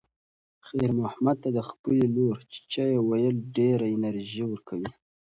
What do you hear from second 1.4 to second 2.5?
ته د خپلې لور